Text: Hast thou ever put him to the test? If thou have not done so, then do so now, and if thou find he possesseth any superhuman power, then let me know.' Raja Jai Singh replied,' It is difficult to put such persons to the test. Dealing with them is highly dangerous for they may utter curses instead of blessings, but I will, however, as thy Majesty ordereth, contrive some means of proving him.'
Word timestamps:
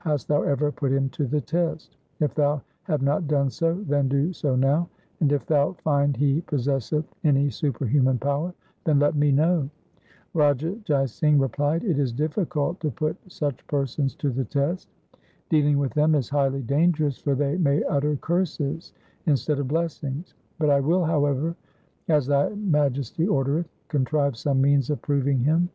Hast 0.00 0.28
thou 0.28 0.42
ever 0.42 0.70
put 0.70 0.92
him 0.92 1.08
to 1.12 1.26
the 1.26 1.40
test? 1.40 1.96
If 2.20 2.34
thou 2.34 2.60
have 2.82 3.00
not 3.00 3.26
done 3.26 3.48
so, 3.48 3.82
then 3.88 4.06
do 4.06 4.34
so 4.34 4.54
now, 4.54 4.86
and 5.20 5.32
if 5.32 5.46
thou 5.46 5.72
find 5.82 6.14
he 6.14 6.42
possesseth 6.42 7.06
any 7.24 7.48
superhuman 7.48 8.18
power, 8.18 8.52
then 8.84 8.98
let 8.98 9.16
me 9.16 9.32
know.' 9.32 9.70
Raja 10.34 10.76
Jai 10.84 11.06
Singh 11.06 11.38
replied,' 11.38 11.84
It 11.84 11.98
is 11.98 12.12
difficult 12.12 12.80
to 12.80 12.90
put 12.90 13.16
such 13.32 13.66
persons 13.66 14.14
to 14.16 14.28
the 14.28 14.44
test. 14.44 14.90
Dealing 15.48 15.78
with 15.78 15.94
them 15.94 16.14
is 16.14 16.28
highly 16.28 16.60
dangerous 16.60 17.16
for 17.16 17.34
they 17.34 17.56
may 17.56 17.82
utter 17.84 18.14
curses 18.16 18.92
instead 19.24 19.58
of 19.58 19.68
blessings, 19.68 20.34
but 20.58 20.68
I 20.68 20.80
will, 20.80 21.04
however, 21.06 21.56
as 22.08 22.26
thy 22.26 22.50
Majesty 22.50 23.26
ordereth, 23.26 23.70
contrive 23.88 24.36
some 24.36 24.60
means 24.60 24.90
of 24.90 25.00
proving 25.00 25.38
him.' 25.38 25.70